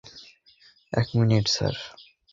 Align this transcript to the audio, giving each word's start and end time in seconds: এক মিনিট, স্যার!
এক 0.93 1.07
মিনিট, 1.17 1.45
স্যার! 1.47 1.75